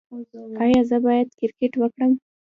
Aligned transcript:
ایا 0.61 0.81
زه 0.89 0.97
باید 1.05 1.27
کرکټ 1.39 1.73
وکړم؟ 1.77 2.11